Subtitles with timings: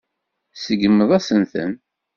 [0.53, 1.71] Tseggmeḍ-asent-ten.